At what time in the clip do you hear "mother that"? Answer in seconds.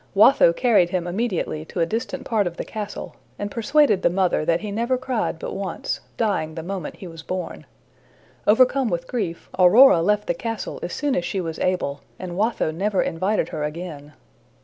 4.09-4.61